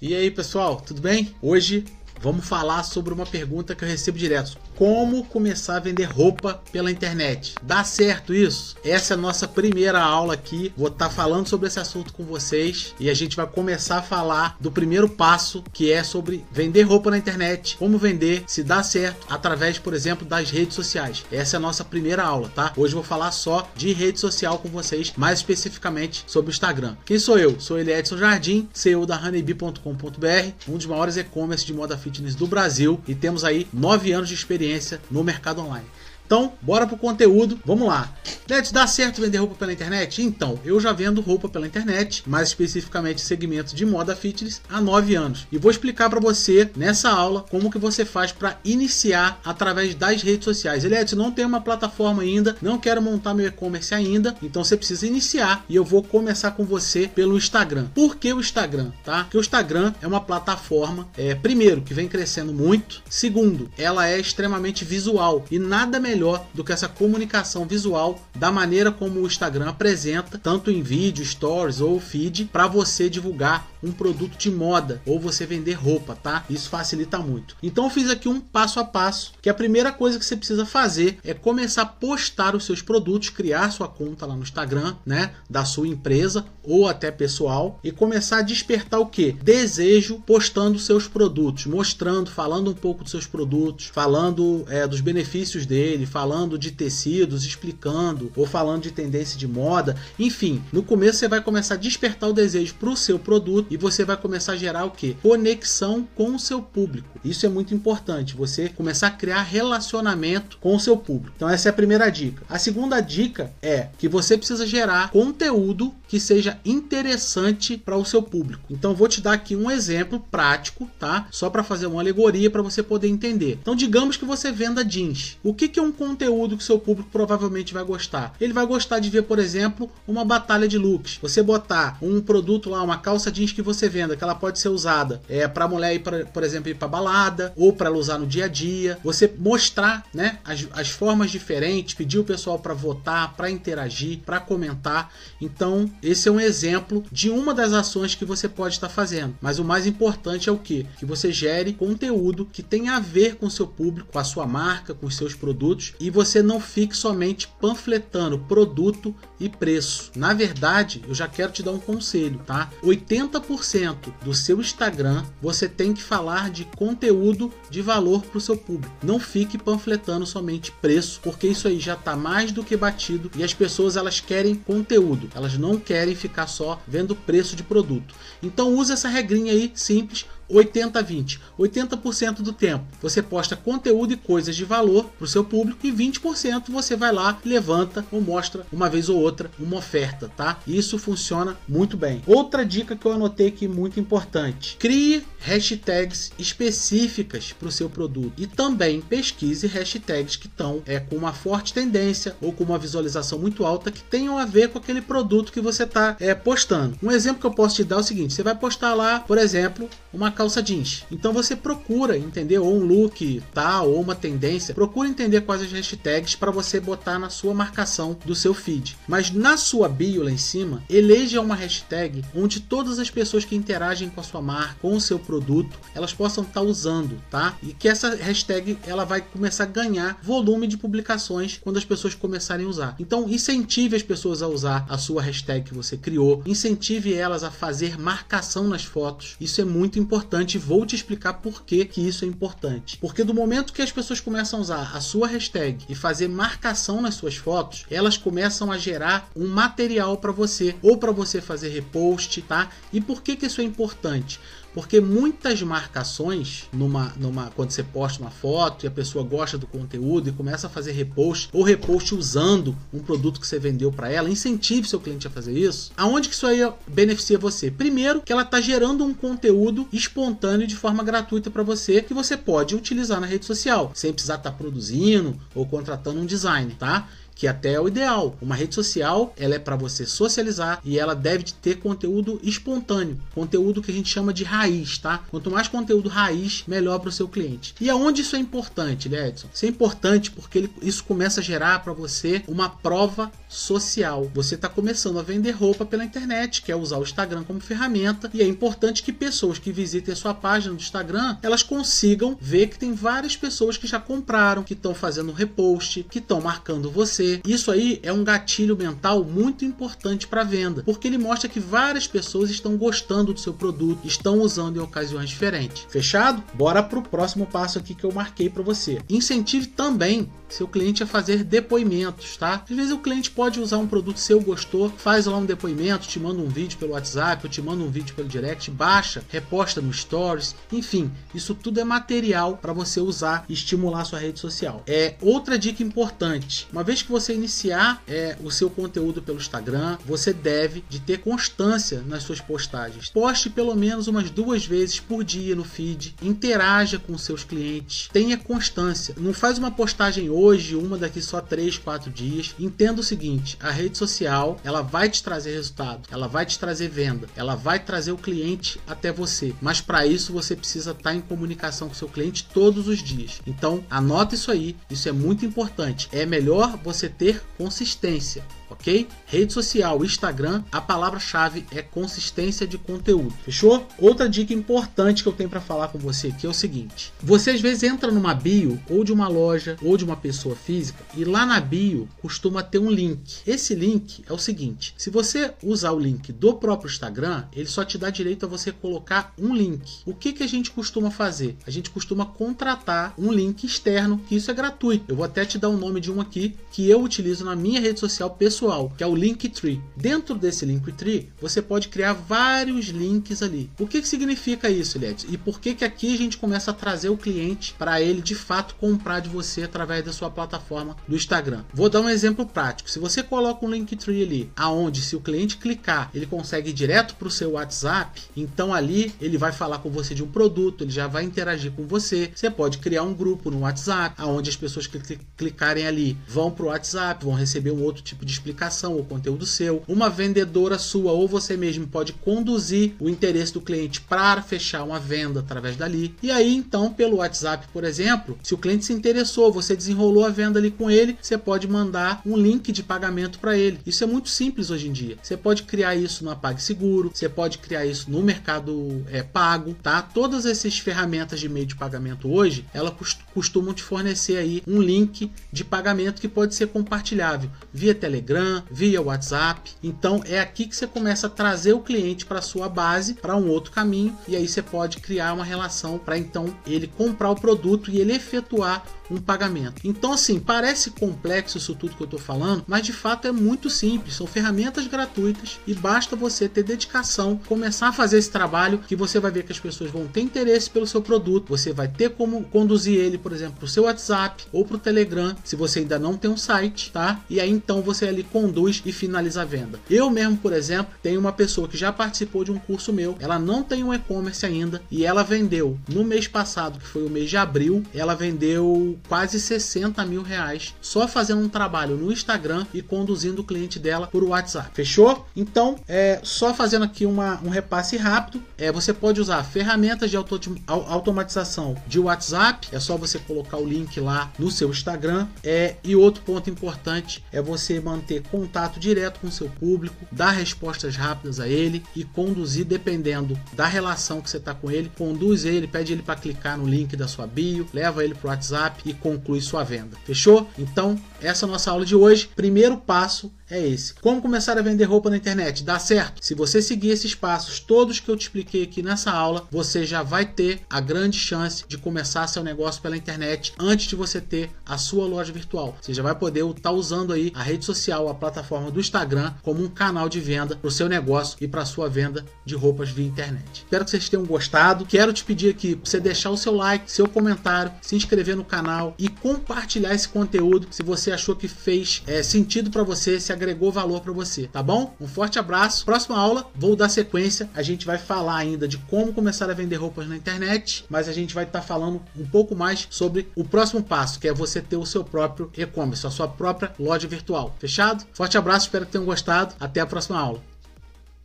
E 0.00 0.14
aí, 0.14 0.30
pessoal, 0.30 0.80
tudo 0.80 1.00
bem? 1.00 1.34
Hoje 1.42 1.84
vamos 2.20 2.46
falar 2.46 2.82
sobre 2.82 3.12
uma 3.12 3.26
pergunta 3.26 3.74
que 3.74 3.84
eu 3.84 3.88
recebo 3.88 4.18
direto. 4.18 4.58
Como 4.76 5.24
começar 5.24 5.76
a 5.76 5.80
vender 5.80 6.04
roupa 6.04 6.60
pela 6.70 6.90
internet? 6.90 7.54
Dá 7.62 7.82
certo 7.84 8.32
isso? 8.34 8.76
Essa 8.84 9.14
é 9.14 9.16
a 9.16 9.20
nossa 9.20 9.48
primeira 9.48 10.00
aula 10.00 10.34
aqui. 10.34 10.72
Vou 10.76 10.88
estar 10.88 11.08
tá 11.08 11.14
falando 11.14 11.48
sobre 11.48 11.66
esse 11.66 11.80
assunto 11.80 12.12
com 12.12 12.24
vocês 12.24 12.94
e 13.00 13.10
a 13.10 13.14
gente 13.14 13.36
vai 13.36 13.46
começar 13.46 13.98
a 13.98 14.02
falar 14.02 14.56
do 14.60 14.70
primeiro 14.70 15.08
passo, 15.08 15.64
que 15.72 15.92
é 15.92 16.02
sobre 16.02 16.44
vender 16.52 16.82
roupa 16.82 17.10
na 17.10 17.18
internet, 17.18 17.76
como 17.76 17.98
vender, 17.98 18.44
se 18.46 18.62
dá 18.62 18.82
certo, 18.82 19.26
através, 19.28 19.78
por 19.78 19.94
exemplo, 19.94 20.26
das 20.26 20.50
redes 20.50 20.74
sociais. 20.74 21.24
Essa 21.30 21.56
é 21.56 21.58
a 21.58 21.60
nossa 21.60 21.84
primeira 21.84 22.22
aula, 22.22 22.50
tá? 22.54 22.72
Hoje 22.76 22.94
eu 22.94 23.00
vou 23.00 23.04
falar 23.04 23.32
só 23.32 23.68
de 23.76 23.92
rede 23.92 24.20
social 24.20 24.58
com 24.58 24.68
vocês, 24.68 25.12
mais 25.16 25.40
especificamente 25.40 26.24
sobre 26.26 26.50
o 26.50 26.52
Instagram. 26.52 26.96
Quem 27.04 27.18
sou 27.18 27.38
eu? 27.38 27.60
Sou 27.60 27.78
ele 27.78 27.92
Edson 27.92 28.16
Jardim, 28.16 28.68
CEO 28.72 29.06
da 29.06 29.16
honeybee.com.br, 29.16 30.68
um 30.68 30.76
dos 30.76 30.86
maiores 30.86 31.16
e-commerce 31.16 31.66
de 31.66 31.74
moda 31.74 31.96
fitness 32.08 32.34
do 32.34 32.46
Brasil 32.46 33.00
e 33.06 33.14
temos 33.14 33.44
aí 33.44 33.68
nove 33.72 34.12
anos 34.12 34.28
de 34.28 34.34
experiência 34.34 35.00
no 35.10 35.22
mercado 35.22 35.60
online. 35.60 35.86
Então, 36.28 36.52
bora 36.60 36.86
pro 36.86 36.98
conteúdo. 36.98 37.58
Vamos 37.64 37.88
lá. 37.88 38.12
Net, 38.46 38.70
dá 38.70 38.86
certo 38.86 39.22
vender 39.22 39.38
roupa 39.38 39.54
pela 39.54 39.72
internet? 39.72 40.22
Então, 40.22 40.60
eu 40.62 40.78
já 40.78 40.92
vendo 40.92 41.22
roupa 41.22 41.48
pela 41.48 41.66
internet, 41.66 42.22
mais 42.26 42.48
especificamente 42.48 43.22
segmento 43.22 43.74
de 43.74 43.86
moda 43.86 44.14
fitness, 44.14 44.60
há 44.68 44.78
9 44.78 45.14
anos. 45.14 45.46
E 45.50 45.56
vou 45.56 45.70
explicar 45.70 46.10
para 46.10 46.20
você 46.20 46.70
nessa 46.76 47.08
aula 47.08 47.46
como 47.50 47.70
que 47.70 47.78
você 47.78 48.04
faz 48.04 48.30
para 48.30 48.58
iniciar 48.62 49.40
através 49.42 49.94
das 49.94 50.20
redes 50.20 50.44
sociais. 50.44 50.84
Eliette, 50.84 51.16
não 51.16 51.32
tem 51.32 51.46
uma 51.46 51.62
plataforma 51.62 52.22
ainda, 52.22 52.54
não 52.60 52.76
quero 52.76 53.00
montar 53.00 53.32
meu 53.32 53.46
e-commerce 53.46 53.94
ainda, 53.94 54.36
então 54.42 54.62
você 54.62 54.76
precisa 54.76 55.06
iniciar 55.06 55.64
e 55.66 55.76
eu 55.76 55.84
vou 55.84 56.02
começar 56.02 56.50
com 56.50 56.64
você 56.64 57.08
pelo 57.08 57.38
Instagram. 57.38 57.86
Por 57.94 58.16
que 58.16 58.34
o 58.34 58.40
Instagram, 58.40 58.90
tá? 59.02 59.24
Porque 59.24 59.38
o 59.38 59.40
Instagram 59.40 59.94
é 60.02 60.06
uma 60.06 60.20
plataforma, 60.20 61.08
é, 61.16 61.34
primeiro, 61.34 61.80
que 61.80 61.94
vem 61.94 62.06
crescendo 62.06 62.52
muito, 62.52 63.02
segundo, 63.08 63.70
ela 63.78 64.06
é 64.06 64.20
extremamente 64.20 64.84
visual 64.84 65.46
e 65.50 65.58
nada 65.58 65.98
melhor 65.98 66.17
melhor 66.18 66.44
do 66.52 66.64
que 66.64 66.72
essa 66.72 66.88
comunicação 66.88 67.64
visual 67.64 68.20
da 68.34 68.50
maneira 68.50 68.90
como 68.90 69.20
o 69.20 69.26
Instagram 69.26 69.68
apresenta, 69.68 70.36
tanto 70.36 70.70
em 70.70 70.82
vídeo, 70.82 71.24
stories 71.24 71.80
ou 71.80 72.00
feed, 72.00 72.46
para 72.46 72.66
você 72.66 73.08
divulgar 73.08 73.68
um 73.82 73.92
produto 73.92 74.36
de 74.36 74.50
moda 74.50 75.00
ou 75.06 75.20
você 75.20 75.46
vender 75.46 75.74
roupa, 75.74 76.16
tá? 76.16 76.44
Isso 76.50 76.68
facilita 76.68 77.18
muito. 77.18 77.56
Então 77.62 77.84
eu 77.84 77.90
fiz 77.90 78.10
aqui 78.10 78.28
um 78.28 78.40
passo 78.40 78.80
a 78.80 78.84
passo, 78.84 79.32
que 79.40 79.48
a 79.48 79.54
primeira 79.54 79.92
coisa 79.92 80.18
que 80.18 80.24
você 80.24 80.36
precisa 80.36 80.66
fazer 80.66 81.18
é 81.22 81.32
começar 81.32 81.82
a 81.82 81.86
postar 81.86 82.56
os 82.56 82.64
seus 82.64 82.82
produtos, 82.82 83.30
criar 83.30 83.70
sua 83.70 83.86
conta 83.86 84.26
lá 84.26 84.34
no 84.34 84.42
Instagram, 84.42 84.96
né, 85.06 85.32
da 85.48 85.64
sua 85.64 85.86
empresa 85.86 86.44
ou 86.64 86.88
até 86.88 87.10
pessoal 87.10 87.78
e 87.84 87.92
começar 87.92 88.38
a 88.38 88.42
despertar 88.42 88.98
o 88.98 89.06
que? 89.06 89.32
Desejo 89.32 90.22
postando 90.26 90.78
seus 90.78 91.06
produtos, 91.06 91.66
mostrando, 91.66 92.30
falando 92.30 92.70
um 92.70 92.74
pouco 92.74 93.04
dos 93.04 93.10
seus 93.10 93.26
produtos, 93.26 93.86
falando 93.86 94.64
é, 94.68 94.86
dos 94.86 95.00
benefícios 95.00 95.64
dele, 95.64 96.06
falando 96.08 96.58
de 96.58 96.72
tecidos, 96.72 97.44
explicando 97.44 98.32
ou 98.34 98.46
falando 98.46 98.82
de 98.82 98.90
tendência 98.90 99.38
de 99.38 99.46
moda, 99.46 99.96
enfim, 100.18 100.62
no 100.72 100.82
começo 100.82 101.18
você 101.18 101.28
vai 101.28 101.40
começar 101.40 101.74
a 101.74 101.78
despertar 101.78 102.30
o 102.30 102.32
desejo 102.32 102.74
para 102.74 102.90
o 102.90 102.96
seu 102.96 103.18
produto 103.18 103.68
e 103.70 103.76
você 103.76 104.04
vai 104.04 104.16
começar 104.16 104.52
a 104.52 104.56
gerar 104.56 104.84
o 104.84 104.90
que? 104.90 105.14
Conexão 105.22 106.06
com 106.14 106.34
o 106.34 106.38
seu 106.38 106.60
público. 106.62 107.20
Isso 107.24 107.46
é 107.46 107.48
muito 107.48 107.74
importante, 107.74 108.34
você 108.34 108.68
começar 108.68 109.08
a 109.08 109.10
criar 109.10 109.42
relacionamento 109.42 110.58
com 110.58 110.74
o 110.74 110.80
seu 110.80 110.96
público. 110.96 111.34
Então 111.36 111.48
essa 111.48 111.68
é 111.68 111.70
a 111.70 111.74
primeira 111.74 112.10
dica. 112.10 112.44
A 112.48 112.58
segunda 112.58 113.00
dica 113.00 113.52
é 113.62 113.88
que 113.98 114.08
você 114.08 114.36
precisa 114.36 114.66
gerar 114.66 115.10
conteúdo 115.10 115.94
que 116.06 116.18
seja 116.18 116.58
interessante 116.64 117.76
para 117.76 117.96
o 117.96 118.04
seu 118.04 118.22
público. 118.22 118.62
Então 118.70 118.94
vou 118.94 119.08
te 119.08 119.20
dar 119.20 119.34
aqui 119.34 119.54
um 119.54 119.70
exemplo 119.70 120.18
prático, 120.30 120.90
tá? 120.98 121.28
Só 121.30 121.50
para 121.50 121.62
fazer 121.62 121.86
uma 121.86 122.00
alegoria 122.00 122.50
para 122.50 122.62
você 122.62 122.82
poder 122.82 123.08
entender. 123.08 123.58
Então 123.60 123.76
digamos 123.76 124.16
que 124.16 124.24
você 124.24 124.50
venda 124.50 124.84
jeans. 124.84 125.36
O 125.42 125.52
que, 125.52 125.68
que 125.68 125.78
é 125.78 125.82
um 125.82 125.92
conteúdo 125.98 126.56
que 126.56 126.64
seu 126.64 126.78
público 126.78 127.10
provavelmente 127.10 127.74
vai 127.74 127.84
gostar? 127.84 128.34
Ele 128.40 128.52
vai 128.52 128.64
gostar 128.64 129.00
de 129.00 129.10
ver, 129.10 129.22
por 129.22 129.38
exemplo, 129.38 129.90
uma 130.06 130.24
batalha 130.24 130.68
de 130.68 130.78
looks. 130.78 131.18
Você 131.20 131.42
botar 131.42 131.98
um 132.00 132.20
produto 132.20 132.70
lá, 132.70 132.82
uma 132.82 132.98
calça 132.98 133.30
jeans 133.30 133.52
que 133.52 133.60
você 133.60 133.88
venda, 133.88 134.16
que 134.16 134.22
ela 134.22 134.34
pode 134.34 134.58
ser 134.58 134.68
usada 134.68 135.20
é 135.28 135.46
para 135.48 135.68
mulher 135.68 135.94
ir 135.94 136.00
pra, 136.00 136.24
por 136.26 136.42
exemplo 136.42 136.70
ir 136.70 136.74
para 136.74 136.88
balada 136.88 137.52
ou 137.56 137.72
para 137.72 137.88
ela 137.88 137.98
usar 137.98 138.18
no 138.18 138.26
dia 138.26 138.44
a 138.44 138.48
dia. 138.48 138.98
Você 139.02 139.32
mostrar, 139.38 140.04
né, 140.14 140.38
as, 140.44 140.66
as 140.72 140.88
formas 140.88 141.30
diferentes, 141.30 141.94
pedir 141.94 142.18
o 142.18 142.24
pessoal 142.24 142.58
para 142.58 142.74
votar, 142.74 143.34
para 143.34 143.50
interagir, 143.50 144.20
para 144.24 144.40
comentar. 144.40 145.12
Então 145.40 145.90
esse 146.02 146.28
é 146.28 146.32
um 146.32 146.40
exemplo 146.40 147.04
de 147.10 147.30
uma 147.30 147.52
das 147.52 147.72
ações 147.72 148.14
que 148.14 148.24
você 148.24 148.48
pode 148.48 148.74
estar 148.74 148.88
fazendo. 148.88 149.36
Mas 149.40 149.58
o 149.58 149.64
mais 149.64 149.86
importante 149.86 150.48
é 150.48 150.52
o 150.52 150.58
que? 150.58 150.86
Que 150.98 151.06
você 151.06 151.32
gere 151.32 151.72
conteúdo 151.72 152.46
que 152.46 152.62
tenha 152.62 152.96
a 152.96 153.00
ver 153.00 153.36
com 153.36 153.50
seu 153.50 153.66
público, 153.66 154.12
com 154.12 154.18
a 154.18 154.24
sua 154.24 154.46
marca, 154.46 154.94
com 154.94 155.06
os 155.06 155.16
seus 155.16 155.34
produtos 155.34 155.87
e 156.00 156.10
você 156.10 156.42
não 156.42 156.60
fique 156.60 156.96
somente 156.96 157.48
panfletando 157.60 158.38
produto 158.38 159.14
e 159.38 159.48
preço. 159.48 160.10
Na 160.16 160.34
verdade, 160.34 161.02
eu 161.06 161.14
já 161.14 161.28
quero 161.28 161.52
te 161.52 161.62
dar 161.62 161.72
um 161.72 161.78
conselho, 161.78 162.40
tá? 162.46 162.70
80 162.82 163.28
80% 163.28 164.12
do 164.22 164.34
seu 164.34 164.60
Instagram 164.60 165.24
você 165.40 165.68
tem 165.68 165.92
que 165.92 166.02
falar 166.02 166.50
de 166.50 166.64
conteúdo 166.64 167.52
de 167.70 167.82
valor 167.82 168.22
para 168.22 168.38
o 168.38 168.40
seu 168.40 168.56
público. 168.56 168.94
Não 169.02 169.18
fique 169.18 169.58
panfletando 169.58 170.26
somente 170.26 170.72
preço, 170.72 171.20
porque 171.22 171.46
isso 171.46 171.68
aí 171.68 171.78
já 171.78 171.94
está 171.94 172.16
mais 172.16 172.52
do 172.52 172.64
que 172.64 172.76
batido 172.76 173.30
e 173.36 173.42
as 173.42 173.54
pessoas 173.54 173.96
elas 173.96 174.20
querem 174.20 174.54
conteúdo, 174.54 175.28
elas 175.34 175.56
não 175.58 175.78
querem 175.78 176.14
ficar 176.14 176.46
só 176.46 176.80
vendo 176.86 177.14
preço 177.14 177.54
de 177.54 177.62
produto. 177.62 178.14
Então 178.42 178.74
use 178.74 178.92
essa 178.92 179.08
regrinha 179.08 179.52
aí 179.52 179.70
simples 179.74 180.26
80-20. 180.50 181.38
80%, 181.58 182.42
do 182.42 182.52
tempo 182.52 182.84
você 183.00 183.22
posta 183.22 183.56
conteúdo 183.56 184.12
e 184.12 184.16
coisas 184.16 184.56
de 184.56 184.64
valor 184.64 185.04
para 185.04 185.24
o 185.24 185.28
seu 185.28 185.44
público 185.44 185.86
e 185.86 185.92
20% 185.92 186.64
você 186.68 186.96
vai 186.96 187.12
lá, 187.12 187.38
levanta 187.44 188.04
ou 188.10 188.20
mostra 188.20 188.66
uma 188.72 188.88
vez 188.88 189.08
ou 189.08 189.18
outra 189.18 189.50
uma 189.58 189.76
oferta, 189.76 190.30
tá? 190.36 190.58
Isso 190.66 190.98
funciona 190.98 191.56
muito 191.68 191.96
bem. 191.96 192.22
Outra 192.26 192.64
dica 192.64 192.96
que 192.96 193.06
eu 193.06 193.12
anotei 193.12 193.48
aqui 193.48 193.68
muito 193.68 194.00
importante: 194.00 194.76
crie 194.78 195.24
hashtags 195.40 196.32
específicas 196.38 197.52
para 197.52 197.68
o 197.68 197.72
seu 197.72 197.88
produto 197.88 198.32
e 198.36 198.46
também 198.46 199.00
pesquise 199.00 199.66
hashtags 199.66 200.36
que 200.36 200.46
estão 200.46 200.82
é, 200.86 200.98
com 200.98 201.16
uma 201.16 201.32
forte 201.32 201.72
tendência 201.72 202.36
ou 202.40 202.52
com 202.52 202.64
uma 202.64 202.78
visualização 202.78 203.38
muito 203.38 203.64
alta 203.64 203.90
que 203.90 204.02
tenham 204.02 204.38
a 204.38 204.44
ver 204.44 204.68
com 204.68 204.78
aquele 204.78 205.00
produto 205.00 205.52
que 205.52 205.60
você 205.60 205.84
está 205.84 206.16
é, 206.20 206.34
postando. 206.34 206.98
Um 207.02 207.10
exemplo 207.10 207.40
que 207.40 207.46
eu 207.46 207.52
posso 207.52 207.76
te 207.76 207.84
dar 207.84 207.96
é 207.96 208.00
o 208.00 208.02
seguinte: 208.02 208.34
você 208.34 208.42
vai 208.42 208.54
postar 208.54 208.94
lá, 208.94 209.20
por 209.20 209.38
exemplo, 209.38 209.88
uma 210.12 210.30
calça 210.38 210.62
jeans. 210.62 211.04
Então 211.10 211.32
você 211.32 211.56
procura 211.56 212.16
entender 212.16 212.60
ou 212.60 212.72
um 212.72 212.84
look 212.84 213.42
tal 213.52 213.90
ou 213.90 214.00
uma 214.00 214.14
tendência, 214.14 214.72
procura 214.72 215.08
entender 215.08 215.40
quais 215.40 215.62
as 215.62 215.72
hashtags 215.72 216.36
para 216.36 216.52
você 216.52 216.78
botar 216.78 217.18
na 217.18 217.28
sua 217.28 217.52
marcação 217.52 218.16
do 218.24 218.36
seu 218.36 218.54
feed. 218.54 218.96
Mas 219.08 219.32
na 219.32 219.56
sua 219.56 219.88
bio 219.88 220.22
lá 220.22 220.30
em 220.30 220.38
cima, 220.38 220.84
eleja 220.88 221.40
uma 221.40 221.56
hashtag 221.56 222.24
onde 222.32 222.60
todas 222.60 223.00
as 223.00 223.10
pessoas 223.10 223.44
que 223.44 223.56
interagem 223.56 224.08
com 224.08 224.20
a 224.20 224.22
sua 224.22 224.40
marca, 224.40 224.76
com 224.80 224.94
o 224.94 225.00
seu 225.00 225.18
produto, 225.18 225.76
elas 225.92 226.14
possam 226.14 226.44
estar 226.44 226.60
tá 226.60 226.66
usando, 226.66 227.20
tá? 227.28 227.56
E 227.60 227.72
que 227.72 227.88
essa 227.88 228.14
hashtag 228.14 228.78
ela 228.86 229.04
vai 229.04 229.20
começar 229.20 229.64
a 229.64 229.66
ganhar 229.66 230.20
volume 230.22 230.68
de 230.68 230.76
publicações 230.76 231.58
quando 231.60 231.78
as 231.78 231.84
pessoas 231.84 232.14
começarem 232.14 232.64
a 232.64 232.68
usar. 232.68 232.94
Então 233.00 233.28
incentive 233.28 233.96
as 233.96 234.04
pessoas 234.04 234.40
a 234.40 234.46
usar 234.46 234.86
a 234.88 234.96
sua 234.96 235.20
hashtag 235.20 235.64
que 235.64 235.74
você 235.74 235.96
criou, 235.96 236.44
incentive 236.46 237.12
elas 237.12 237.42
a 237.42 237.50
fazer 237.50 237.98
marcação 237.98 238.68
nas 238.68 238.84
fotos. 238.84 239.34
Isso 239.40 239.60
é 239.60 239.64
muito 239.64 239.98
importante 239.98 240.27
importante, 240.28 240.58
vou 240.58 240.84
te 240.84 240.94
explicar 240.94 241.34
por 241.34 241.62
que, 241.62 241.86
que 241.86 242.06
isso 242.06 242.22
é 242.22 242.28
importante. 242.28 242.98
Porque 242.98 243.24
do 243.24 243.32
momento 243.32 243.72
que 243.72 243.80
as 243.80 243.90
pessoas 243.90 244.20
começam 244.20 244.58
a 244.58 244.62
usar 244.62 244.90
a 244.94 245.00
sua 245.00 245.26
hashtag 245.26 245.86
e 245.88 245.94
fazer 245.94 246.28
marcação 246.28 247.00
nas 247.00 247.14
suas 247.14 247.36
fotos, 247.36 247.86
elas 247.90 248.18
começam 248.18 248.70
a 248.70 248.76
gerar 248.76 249.30
um 249.34 249.48
material 249.48 250.18
para 250.18 250.30
você 250.30 250.76
ou 250.82 250.98
para 250.98 251.12
você 251.12 251.40
fazer 251.40 251.70
repost, 251.70 252.42
tá? 252.42 252.68
E 252.92 253.00
por 253.00 253.22
que, 253.22 253.36
que 253.36 253.46
isso 253.46 253.62
é 253.62 253.64
importante? 253.64 254.38
Porque 254.74 255.00
muitas 255.00 255.62
marcações, 255.62 256.68
numa, 256.72 257.12
numa, 257.16 257.50
quando 257.50 257.70
você 257.70 257.82
posta 257.82 258.22
uma 258.22 258.30
foto 258.30 258.84
e 258.84 258.88
a 258.88 258.90
pessoa 258.90 259.24
gosta 259.24 259.58
do 259.58 259.66
conteúdo 259.66 260.28
e 260.28 260.32
começa 260.32 260.66
a 260.66 260.70
fazer 260.70 260.92
repost, 260.92 261.48
ou 261.52 261.62
repost 261.62 262.14
usando 262.14 262.76
um 262.92 263.00
produto 263.00 263.40
que 263.40 263.46
você 263.46 263.58
vendeu 263.58 263.90
para 263.90 264.10
ela, 264.10 264.30
incentive 264.30 264.88
seu 264.88 265.00
cliente 265.00 265.26
a 265.26 265.30
fazer 265.30 265.56
isso. 265.56 265.90
Aonde 265.96 266.28
que 266.28 266.34
isso 266.34 266.46
aí 266.46 266.60
beneficia 266.86 267.38
você? 267.38 267.70
Primeiro, 267.70 268.20
que 268.22 268.32
ela 268.32 268.42
está 268.42 268.60
gerando 268.60 269.04
um 269.04 269.14
conteúdo 269.14 269.88
espontâneo 269.92 270.66
de 270.66 270.76
forma 270.76 271.02
gratuita 271.02 271.50
para 271.50 271.62
você 271.62 272.02
que 272.02 272.14
você 272.14 272.36
pode 272.36 272.74
utilizar 272.74 273.20
na 273.20 273.26
rede 273.26 273.46
social, 273.46 273.90
sem 273.94 274.12
precisar 274.12 274.36
estar 274.36 274.50
tá 274.50 274.56
produzindo 274.56 275.38
ou 275.54 275.66
contratando 275.66 276.20
um 276.20 276.26
designer, 276.26 276.76
tá? 276.76 277.08
Que 277.38 277.46
até 277.46 277.74
é 277.74 277.80
o 277.80 277.86
ideal. 277.86 278.36
Uma 278.42 278.56
rede 278.56 278.74
social, 278.74 279.32
ela 279.38 279.54
é 279.54 279.58
para 279.60 279.76
você 279.76 280.04
socializar 280.04 280.80
e 280.84 280.98
ela 280.98 281.14
deve 281.14 281.44
ter 281.62 281.76
conteúdo 281.76 282.40
espontâneo, 282.42 283.16
conteúdo 283.32 283.80
que 283.80 283.92
a 283.92 283.94
gente 283.94 284.08
chama 284.08 284.34
de 284.34 284.42
raiz, 284.42 284.98
tá? 284.98 285.22
Quanto 285.30 285.48
mais 285.48 285.68
conteúdo 285.68 286.08
raiz, 286.08 286.64
melhor 286.66 286.98
para 286.98 287.10
o 287.10 287.12
seu 287.12 287.28
cliente. 287.28 287.76
E 287.80 287.88
aonde 287.88 288.22
isso 288.22 288.34
é 288.34 288.40
importante, 288.40 289.08
né, 289.08 289.28
Edson? 289.28 289.46
Isso 289.54 289.64
é 289.64 289.68
importante 289.68 290.32
porque 290.32 290.58
ele, 290.58 290.72
isso 290.82 291.04
começa 291.04 291.38
a 291.38 291.42
gerar 291.42 291.78
para 291.78 291.92
você 291.92 292.42
uma 292.48 292.68
prova 292.68 293.30
social. 293.48 294.28
Você 294.34 294.56
está 294.56 294.68
começando 294.68 295.20
a 295.20 295.22
vender 295.22 295.52
roupa 295.52 295.86
pela 295.86 296.04
internet, 296.04 296.62
quer 296.62 296.74
usar 296.74 296.98
o 296.98 297.02
Instagram 297.02 297.44
como 297.44 297.60
ferramenta, 297.60 298.28
e 298.34 298.42
é 298.42 298.46
importante 298.46 299.02
que 299.02 299.12
pessoas 299.12 299.60
que 299.60 299.70
visitem 299.70 300.12
a 300.12 300.16
sua 300.16 300.34
página 300.34 300.74
do 300.74 300.80
Instagram, 300.80 301.36
elas 301.40 301.62
consigam 301.62 302.36
ver 302.40 302.66
que 302.66 302.78
tem 302.78 302.92
várias 302.92 303.36
pessoas 303.36 303.76
que 303.76 303.86
já 303.86 304.00
compraram, 304.00 304.64
que 304.64 304.74
estão 304.74 304.92
fazendo 304.92 305.30
repost, 305.30 306.04
que 306.10 306.18
estão 306.18 306.40
marcando 306.40 306.90
você. 306.90 307.27
Isso 307.46 307.70
aí 307.70 307.98
é 308.02 308.12
um 308.12 308.24
gatilho 308.24 308.76
mental 308.76 309.24
muito 309.24 309.64
importante 309.64 310.26
para 310.26 310.44
venda, 310.44 310.82
porque 310.82 311.08
ele 311.08 311.18
mostra 311.18 311.48
que 311.48 311.60
várias 311.60 312.06
pessoas 312.06 312.50
estão 312.50 312.76
gostando 312.76 313.32
do 313.32 313.40
seu 313.40 313.52
produto, 313.52 314.06
estão 314.06 314.40
usando 314.40 314.76
em 314.76 314.80
ocasiões 314.80 315.28
diferentes. 315.28 315.86
Fechado? 315.88 316.42
Bora 316.54 316.82
para 316.82 316.98
o 316.98 317.02
próximo 317.02 317.46
passo 317.46 317.78
aqui 317.78 317.94
que 317.94 318.04
eu 318.04 318.12
marquei 318.12 318.48
para 318.48 318.62
você. 318.62 319.00
Incentive 319.08 319.66
também 319.66 320.28
seu 320.48 320.66
cliente 320.66 321.02
a 321.02 321.06
fazer 321.06 321.44
depoimentos, 321.44 322.36
tá? 322.36 322.64
Às 322.68 322.76
vezes 322.76 322.92
o 322.92 322.98
cliente 322.98 323.30
pode 323.30 323.60
usar 323.60 323.78
um 323.78 323.86
produto 323.86 324.18
seu, 324.18 324.40
gostou, 324.40 324.90
faz 324.96 325.26
lá 325.26 325.36
um 325.36 325.44
depoimento, 325.44 326.08
te 326.08 326.18
manda 326.18 326.40
um 326.40 326.48
vídeo 326.48 326.78
pelo 326.78 326.92
WhatsApp, 326.92 327.44
ou 327.44 327.50
te 327.50 327.60
manda 327.60 327.82
um 327.82 327.90
vídeo 327.90 328.14
pelo 328.14 328.28
direct, 328.28 328.70
baixa, 328.70 329.22
reposta 329.28 329.80
no 329.80 329.92
Stories, 329.92 330.54
enfim, 330.72 331.10
isso 331.34 331.54
tudo 331.54 331.80
é 331.80 331.84
material 331.84 332.56
para 332.56 332.72
você 332.72 333.00
usar 333.00 333.44
e 333.48 333.52
estimular 333.52 334.04
sua 334.04 334.18
rede 334.18 334.40
social. 334.40 334.82
É 334.86 335.14
outra 335.20 335.58
dica 335.58 335.82
importante. 335.82 336.66
Uma 336.72 336.82
vez 336.82 337.02
que 337.02 337.10
você 337.10 337.17
iniciar 337.26 338.02
é, 338.06 338.36
o 338.42 338.50
seu 338.50 338.70
conteúdo 338.70 339.22
pelo 339.22 339.38
Instagram, 339.38 339.98
você 340.04 340.32
deve 340.32 340.84
de 340.88 341.00
ter 341.00 341.18
constância 341.18 342.02
nas 342.06 342.22
suas 342.22 342.40
postagens. 342.40 343.10
Poste 343.10 343.50
pelo 343.50 343.74
menos 343.74 344.06
umas 344.06 344.30
duas 344.30 344.64
vezes 344.64 345.00
por 345.00 345.24
dia 345.24 345.54
no 345.54 345.64
feed, 345.64 346.14
interaja 346.22 346.98
com 346.98 347.16
seus 347.18 347.44
clientes, 347.44 348.08
tenha 348.12 348.36
constância. 348.36 349.14
Não 349.18 349.32
faz 349.32 349.58
uma 349.58 349.70
postagem 349.70 350.30
hoje, 350.30 350.76
uma 350.76 350.96
daqui 350.96 351.20
só 351.20 351.40
3, 351.40 351.78
4 351.78 352.10
dias. 352.10 352.54
Entenda 352.58 353.00
o 353.00 353.04
seguinte: 353.04 353.56
a 353.60 353.70
rede 353.70 353.98
social 353.98 354.58
ela 354.64 354.82
vai 354.82 355.08
te 355.08 355.22
trazer 355.22 355.54
resultado, 355.54 356.08
ela 356.10 356.28
vai 356.28 356.46
te 356.46 356.58
trazer 356.58 356.88
venda, 356.88 357.28
ela 357.36 357.54
vai 357.54 357.78
trazer 357.78 358.12
o 358.12 358.18
cliente 358.18 358.80
até 358.86 359.12
você. 359.12 359.54
Mas 359.60 359.80
para 359.80 360.06
isso 360.06 360.32
você 360.32 360.54
precisa 360.54 360.90
estar 360.90 361.10
tá 361.10 361.14
em 361.14 361.20
comunicação 361.20 361.88
com 361.88 361.94
seu 361.94 362.08
cliente 362.08 362.46
todos 362.52 362.88
os 362.88 363.02
dias. 363.02 363.40
Então 363.46 363.84
anota 363.90 364.34
isso 364.34 364.50
aí, 364.50 364.76
isso 364.90 365.08
é 365.08 365.12
muito 365.12 365.44
importante. 365.44 366.08
É 366.12 366.24
melhor 366.26 366.78
você 366.82 367.07
ter 367.08 367.42
consistência 367.56 368.44
ok? 368.70 369.08
Rede 369.26 369.52
social, 369.52 370.04
Instagram, 370.04 370.62
a 370.70 370.80
palavra-chave 370.80 371.66
é 371.70 371.82
consistência 371.82 372.66
de 372.66 372.78
conteúdo, 372.78 373.34
fechou? 373.44 373.86
Outra 373.98 374.28
dica 374.28 374.52
importante 374.52 375.22
que 375.22 375.28
eu 375.28 375.32
tenho 375.32 375.50
para 375.50 375.60
falar 375.60 375.88
com 375.88 375.98
você 375.98 376.28
aqui 376.28 376.46
é 376.46 376.48
o 376.48 376.54
seguinte: 376.54 377.12
você 377.20 377.50
às 377.50 377.60
vezes 377.60 377.82
entra 377.82 378.10
numa 378.10 378.34
bio 378.34 378.80
ou 378.88 379.04
de 379.04 379.12
uma 379.12 379.28
loja 379.28 379.76
ou 379.82 379.96
de 379.96 380.04
uma 380.04 380.16
pessoa 380.16 380.54
física 380.54 381.04
e 381.16 381.24
lá 381.24 381.44
na 381.44 381.60
bio 381.60 382.08
costuma 382.20 382.62
ter 382.62 382.78
um 382.78 382.90
link. 382.90 383.40
Esse 383.46 383.74
link 383.74 384.24
é 384.28 384.32
o 384.32 384.38
seguinte: 384.38 384.94
se 384.96 385.10
você 385.10 385.52
usar 385.62 385.92
o 385.92 385.98
link 385.98 386.32
do 386.32 386.54
próprio 386.54 386.90
Instagram, 386.90 387.44
ele 387.52 387.66
só 387.66 387.84
te 387.84 387.98
dá 387.98 388.10
direito 388.10 388.46
a 388.46 388.48
você 388.48 388.72
colocar 388.72 389.32
um 389.38 389.54
link. 389.54 390.00
O 390.06 390.14
que 390.14 390.32
que 390.32 390.42
a 390.42 390.46
gente 390.46 390.70
costuma 390.70 391.10
fazer? 391.10 391.56
A 391.66 391.70
gente 391.70 391.90
costuma 391.90 392.26
contratar 392.26 393.14
um 393.18 393.32
link 393.32 393.64
externo, 393.64 394.18
que 394.28 394.36
isso 394.36 394.50
é 394.50 394.54
gratuito. 394.54 395.04
Eu 395.08 395.16
vou 395.16 395.24
até 395.24 395.44
te 395.44 395.58
dar 395.58 395.68
o 395.68 395.76
nome 395.76 396.00
de 396.00 396.10
um 396.10 396.20
aqui 396.20 396.56
que 396.70 396.87
eu 396.90 397.02
utilizo 397.02 397.44
na 397.44 397.56
minha 397.56 397.80
rede 397.80 398.00
social 398.00 398.30
pessoal 398.30 398.92
que 398.96 399.02
é 399.02 399.06
o 399.06 399.14
Linktree. 399.14 399.80
Dentro 399.96 400.34
desse 400.34 400.64
Linktree, 400.64 401.30
você 401.40 401.60
pode 401.60 401.88
criar 401.88 402.12
vários 402.12 402.86
links 402.86 403.42
ali. 403.42 403.70
O 403.78 403.86
que, 403.86 404.00
que 404.00 404.08
significa 404.08 404.68
isso, 404.68 404.98
Lied? 404.98 405.26
E 405.28 405.36
por 405.36 405.60
que, 405.60 405.74
que 405.74 405.84
aqui 405.84 406.14
a 406.14 406.18
gente 406.18 406.36
começa 406.36 406.70
a 406.70 406.74
trazer 406.74 407.08
o 407.08 407.16
cliente 407.16 407.74
para 407.78 408.00
ele 408.00 408.20
de 408.20 408.34
fato 408.34 408.74
comprar 408.76 409.20
de 409.20 409.28
você 409.28 409.62
através 409.62 410.04
da 410.04 410.12
sua 410.12 410.30
plataforma 410.30 410.96
do 411.06 411.16
Instagram? 411.16 411.64
Vou 411.72 411.88
dar 411.88 412.00
um 412.00 412.08
exemplo 412.08 412.46
prático. 412.46 412.90
Se 412.90 412.98
você 412.98 413.22
coloca 413.22 413.64
um 413.64 413.70
Linktree 413.70 414.22
ali, 414.22 414.52
aonde 414.56 415.00
se 415.00 415.16
o 415.16 415.20
cliente 415.20 415.56
clicar, 415.56 416.10
ele 416.14 416.26
consegue 416.26 416.70
ir 416.70 416.74
direto 416.74 417.14
para 417.14 417.28
o 417.28 417.30
seu 417.30 417.52
WhatsApp, 417.52 418.22
então 418.36 418.72
ali 418.72 419.14
ele 419.20 419.38
vai 419.38 419.52
falar 419.52 419.78
com 419.78 419.90
você 419.90 420.14
de 420.14 420.22
um 420.22 420.28
produto, 420.28 420.84
ele 420.84 420.90
já 420.90 421.06
vai 421.06 421.24
interagir 421.24 421.72
com 421.72 421.86
você. 421.86 422.30
Você 422.34 422.50
pode 422.50 422.78
criar 422.78 423.02
um 423.02 423.14
grupo 423.14 423.50
no 423.50 423.60
WhatsApp, 423.60 424.14
aonde 424.18 424.50
as 424.50 424.56
pessoas 424.56 424.86
que 424.86 425.18
clicarem 425.36 425.86
ali 425.86 426.16
vão 426.26 426.50
para 426.50 426.64
o 426.66 426.68
WhatsApp, 426.78 427.24
vão 427.24 427.34
receber 427.34 427.72
um 427.72 427.82
outro 427.82 428.02
tipo 428.02 428.24
de 428.24 428.32
explicação 428.32 428.94
ou 428.94 429.04
conteúdo 429.04 429.44
seu. 429.44 429.82
Uma 429.88 430.08
vendedora 430.08 430.78
sua 430.78 431.12
ou 431.12 431.26
você 431.26 431.56
mesmo 431.56 431.86
pode 431.86 432.12
conduzir 432.12 432.94
o 433.00 433.08
interesse 433.08 433.52
do 433.52 433.60
cliente 433.60 434.00
para 434.00 434.40
fechar 434.40 434.84
uma 434.84 435.00
venda 435.00 435.40
através 435.40 435.76
dali. 435.76 436.14
E 436.22 436.30
aí, 436.30 436.54
então, 436.54 436.92
pelo 436.92 437.16
WhatsApp, 437.16 437.66
por 437.72 437.84
exemplo, 437.84 438.38
se 438.42 438.54
o 438.54 438.58
cliente 438.58 438.84
se 438.84 438.92
interessou, 438.92 439.52
você 439.52 439.74
desenrolou 439.74 440.24
a 440.24 440.30
venda 440.30 440.58
ali 440.58 440.70
com 440.70 440.90
ele, 440.90 441.18
você 441.20 441.36
pode 441.36 441.66
mandar 441.66 442.22
um 442.24 442.36
link 442.36 442.70
de 442.70 442.82
pagamento 442.82 443.38
para 443.38 443.56
ele. 443.56 443.80
Isso 443.84 444.04
é 444.04 444.06
muito 444.06 444.28
simples 444.28 444.70
hoje 444.70 444.88
em 444.88 444.92
dia. 444.92 445.18
Você 445.22 445.36
pode 445.36 445.64
criar 445.64 445.96
isso 445.96 446.24
no 446.24 446.34
PagSeguro, 446.36 447.10
você 447.12 447.28
pode 447.28 447.58
criar 447.58 447.84
isso 447.84 448.10
no 448.10 448.22
Mercado 448.22 449.04
é, 449.10 449.22
Pago, 449.22 449.74
tá? 449.82 450.00
Todas 450.00 450.46
essas 450.46 450.78
ferramentas 450.78 451.40
de 451.40 451.48
meio 451.48 451.66
de 451.66 451.74
pagamento 451.74 452.30
hoje, 452.30 452.64
elas 452.72 452.94
costumam 453.34 453.74
te 453.74 453.82
fornecer 453.82 454.36
aí 454.36 454.62
um 454.66 454.80
link 454.80 455.30
de 455.52 455.64
pagamento 455.64 456.20
que 456.20 456.28
pode 456.28 456.54
ser 456.54 456.67
compartilhável 456.68 457.50
via 457.72 457.94
Telegram 457.94 458.28
Telegram, 458.28 458.62
via 458.70 459.02
WhatsApp. 459.02 459.72
Então 459.82 460.22
é 460.26 460.40
aqui 460.40 460.66
que 460.66 460.76
você 460.76 460.86
começa 460.86 461.26
a 461.26 461.30
trazer 461.30 461.72
o 461.72 461.80
cliente 461.80 462.26
para 462.26 462.42
sua 462.42 462.68
base, 462.68 463.14
para 463.14 463.36
um 463.36 463.48
outro 463.48 463.72
caminho, 463.72 464.16
e 464.26 464.36
aí 464.36 464.46
você 464.46 464.62
pode 464.62 464.98
criar 464.98 465.32
uma 465.32 465.44
relação 465.44 465.98
para 465.98 466.18
então 466.18 466.54
ele 466.66 466.86
comprar 466.86 467.30
o 467.30 467.36
produto 467.36 467.90
e 467.90 467.98
ele 467.98 468.12
efetuar 468.12 468.84
um 469.10 469.18
pagamento. 469.18 469.80
Então, 469.84 470.12
assim, 470.12 470.38
parece 470.38 470.90
complexo 470.90 471.58
isso 471.58 471.74
tudo 471.74 471.96
que 471.96 472.02
eu 472.02 472.06
estou 472.06 472.20
falando, 472.20 472.64
mas 472.66 472.84
de 472.84 472.92
fato 472.92 473.26
é 473.26 473.32
muito 473.32 473.70
simples. 473.70 474.14
São 474.14 474.26
ferramentas 474.26 474.86
gratuitas 474.86 475.58
e 475.66 475.74
basta 475.74 476.14
você 476.14 476.48
ter 476.48 476.62
dedicação, 476.62 477.40
começar 477.46 477.88
a 477.88 477.92
fazer 477.92 478.18
esse 478.18 478.30
trabalho 478.30 478.78
que 478.86 478.96
você 478.96 479.18
vai 479.18 479.30
ver 479.30 479.44
que 479.44 479.52
as 479.52 479.60
pessoas 479.60 479.90
vão 479.90 480.06
ter 480.06 480.20
interesse 480.20 480.68
pelo 480.68 480.86
seu 480.86 481.00
produto. 481.00 481.48
Você 481.48 481.72
vai 481.72 481.88
ter 481.88 482.10
como 482.10 482.44
conduzir 482.44 482.98
ele, 482.98 483.18
por 483.18 483.32
exemplo, 483.32 483.56
para 483.56 483.64
o 483.64 483.68
seu 483.68 483.84
WhatsApp 483.84 484.44
ou 484.52 484.64
para 484.64 484.76
o 484.76 484.80
Telegram, 484.80 485.34
se 485.42 485.56
você 485.56 485.80
ainda 485.80 485.98
não 485.98 486.16
tem 486.16 486.30
um 486.30 486.36
site, 486.36 486.57
tá? 486.92 487.20
E 487.28 487.40
aí 487.40 487.50
então 487.50 487.82
você 487.82 488.06
ali 488.06 488.22
conduz 488.22 488.82
e 488.84 488.92
finaliza 488.92 489.42
a 489.42 489.44
venda. 489.44 489.80
Eu 489.90 490.10
mesmo, 490.10 490.36
por 490.36 490.52
exemplo, 490.52 490.94
tenho 491.02 491.20
uma 491.20 491.32
pessoa 491.32 491.68
que 491.68 491.76
já 491.76 491.92
participou 491.92 492.44
de 492.44 492.52
um 492.52 492.58
curso 492.58 492.92
meu, 492.92 493.16
ela 493.20 493.38
não 493.38 493.62
tem 493.62 493.84
um 493.84 493.92
e-commerce 493.92 494.44
ainda 494.44 494.82
e 494.90 495.04
ela 495.04 495.22
vendeu 495.22 495.78
no 495.88 496.04
mês 496.04 496.26
passado, 496.26 496.78
que 496.78 496.86
foi 496.86 497.04
o 497.04 497.10
mês 497.10 497.28
de 497.30 497.36
abril, 497.36 497.82
ela 497.94 498.14
vendeu 498.14 498.98
quase 499.08 499.40
60 499.40 500.04
mil 500.06 500.22
reais 500.22 500.74
só 500.80 501.06
fazendo 501.06 501.40
um 501.40 501.48
trabalho 501.48 501.96
no 501.96 502.12
Instagram 502.12 502.66
e 502.72 502.82
conduzindo 502.82 503.42
o 503.42 503.44
cliente 503.44 503.78
dela 503.78 504.06
por 504.06 504.24
WhatsApp. 504.24 504.70
Fechou? 504.74 505.26
Então, 505.36 505.76
é 505.86 506.20
só 506.22 506.54
fazendo 506.54 506.84
aqui 506.84 507.06
uma, 507.06 507.40
um 507.42 507.48
repasse 507.48 507.96
rápido. 507.96 508.42
É, 508.56 508.72
você 508.72 508.92
pode 508.92 509.20
usar 509.20 509.42
ferramentas 509.44 510.10
de 510.10 510.16
auto, 510.16 510.38
automatização 510.66 511.76
de 511.86 511.98
WhatsApp. 511.98 512.68
É 512.72 512.80
só 512.80 512.96
você 512.96 513.18
colocar 513.18 513.56
o 513.56 513.66
link 513.66 513.98
lá 514.00 514.30
no 514.38 514.50
seu 514.50 514.70
Instagram. 514.70 515.26
É, 515.42 515.76
e 515.82 515.94
outro 515.96 516.22
ponto 516.22 516.47
importante 516.48 517.24
é 517.32 517.40
você 517.40 517.80
manter 517.80 518.08
ter 518.08 518.22
contato 518.22 518.80
direto 518.80 519.20
com 519.20 519.30
seu 519.30 519.48
público, 519.48 520.06
dar 520.10 520.30
respostas 520.30 520.96
rápidas 520.96 521.38
a 521.38 521.46
ele 521.46 521.84
e 521.94 522.02
conduzir, 522.04 522.64
dependendo 522.64 523.38
da 523.52 523.66
relação 523.66 524.20
que 524.20 524.30
você 524.30 524.38
está 524.38 524.54
com 524.54 524.70
ele, 524.70 524.90
conduz 524.96 525.44
ele, 525.44 525.66
pede 525.66 525.92
ele 525.92 526.02
para 526.02 526.18
clicar 526.18 526.56
no 526.56 526.66
link 526.66 526.96
da 526.96 527.06
sua 527.06 527.26
bio, 527.26 527.68
leva 527.72 528.02
ele 528.02 528.14
para 528.14 528.26
o 528.26 528.30
WhatsApp 528.30 528.82
e 528.88 528.94
conclui 528.94 529.40
sua 529.42 529.62
venda. 529.62 529.96
Fechou? 530.04 530.48
Então, 530.58 530.98
essa 531.20 531.44
é 531.44 531.48
a 531.48 531.52
nossa 531.52 531.70
aula 531.70 531.84
de 531.84 531.94
hoje. 531.94 532.30
Primeiro 532.34 532.78
passo 532.78 533.30
é 533.50 533.66
esse. 533.66 533.94
Como 533.94 534.20
começar 534.22 534.58
a 534.58 534.62
vender 534.62 534.84
roupa 534.84 535.10
na 535.10 535.16
internet? 535.16 535.64
Dá 535.64 535.78
certo? 535.78 536.24
Se 536.24 536.34
você 536.34 536.60
seguir 536.60 536.90
esses 536.90 537.14
passos 537.14 537.60
todos 537.60 538.00
que 538.00 538.10
eu 538.10 538.16
te 538.16 538.22
expliquei 538.22 538.62
aqui 538.62 538.82
nessa 538.82 539.10
aula, 539.10 539.46
você 539.50 539.84
já 539.84 540.02
vai 540.02 540.26
ter 540.26 540.60
a 540.68 540.80
grande 540.80 541.18
chance 541.18 541.64
de 541.66 541.78
começar 541.78 542.26
seu 542.26 542.42
negócio 542.42 542.82
pela 542.82 542.96
internet 542.96 543.52
antes 543.58 543.86
de 543.86 543.96
você 543.96 544.20
ter 544.20 544.50
a 544.66 544.76
sua 544.76 545.06
loja 545.06 545.32
virtual. 545.32 545.76
Você 545.80 545.94
já 545.94 546.02
vai 546.02 546.14
poder 546.14 546.44
estar 546.44 546.60
tá 546.60 546.70
usando 546.70 547.12
aí 547.12 547.32
a 547.34 547.42
rede 547.42 547.64
social, 547.64 548.08
a 548.08 548.14
plataforma 548.14 548.70
do 548.70 548.80
Instagram 548.80 549.32
como 549.42 549.62
um 549.62 549.68
canal 549.68 550.08
de 550.08 550.20
venda 550.20 550.56
para 550.56 550.68
o 550.68 550.70
seu 550.70 550.88
negócio 550.88 551.36
e 551.40 551.48
para 551.48 551.64
sua 551.64 551.88
venda 551.88 552.24
de 552.44 552.54
roupas 552.54 552.90
via 552.90 553.06
internet. 553.06 553.64
Espero 553.64 553.84
que 553.84 553.90
vocês 553.90 554.08
tenham 554.08 554.24
gostado. 554.24 554.84
Quero 554.84 555.12
te 555.12 555.24
pedir 555.24 555.50
aqui 555.50 555.76
para 555.76 555.90
você 555.90 556.00
deixar 556.00 556.30
o 556.30 556.36
seu 556.36 556.54
like, 556.54 556.90
seu 556.90 557.08
comentário, 557.08 557.72
se 557.80 557.96
inscrever 557.96 558.36
no 558.36 558.44
canal 558.44 558.94
e 558.98 559.08
compartilhar 559.08 559.94
esse 559.94 560.08
conteúdo 560.08 560.68
se 560.70 560.82
você 560.82 561.12
achou 561.12 561.34
que 561.34 561.48
fez 561.48 562.02
é, 562.06 562.22
sentido 562.22 562.70
para 562.70 562.82
você, 562.82 563.18
se 563.20 563.32
agregou 563.38 563.72
valor 563.72 564.00
para 564.00 564.12
você, 564.12 564.48
tá 564.48 564.62
bom? 564.62 564.94
Um 565.00 565.06
forte 565.06 565.38
abraço. 565.38 565.84
Próxima 565.84 566.18
aula, 566.18 566.50
vou 566.54 566.74
dar 566.74 566.88
sequência. 566.88 567.48
A 567.54 567.62
gente 567.62 567.86
vai 567.86 567.96
falar 567.96 568.36
ainda 568.36 568.66
de 568.66 568.76
como 568.76 569.12
começar 569.12 569.48
a 569.48 569.54
vender 569.54 569.76
roupas 569.76 570.08
na 570.08 570.16
internet, 570.16 570.84
mas 570.90 571.08
a 571.08 571.12
gente 571.12 571.34
vai 571.34 571.44
estar 571.44 571.60
tá 571.60 571.64
falando 571.64 572.02
um 572.16 572.26
pouco 572.26 572.54
mais 572.54 572.86
sobre 572.90 573.28
o 573.34 573.44
próximo 573.44 573.82
passo, 573.82 574.18
que 574.18 574.28
é 574.28 574.34
você 574.34 574.60
ter 574.60 574.76
o 574.76 574.84
seu 574.84 575.04
próprio 575.04 575.50
e-commerce, 575.56 576.06
a 576.06 576.10
sua 576.10 576.28
própria 576.28 576.72
loja 576.78 577.06
virtual. 577.06 577.54
Fechado? 577.58 578.04
Forte 578.12 578.36
abraço, 578.36 578.66
espero 578.66 578.84
que 578.84 578.92
tenham 578.92 579.06
gostado. 579.06 579.54
Até 579.60 579.80
a 579.80 579.86
próxima 579.86 580.18
aula. 580.18 580.57